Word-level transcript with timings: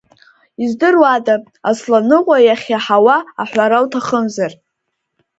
Издыруада, 0.63 1.35
Асланыҟәа 1.69 2.37
иахьиаҳауа 2.41 3.17
аҳәара 3.41 3.83
уҭахымзар? 3.83 4.51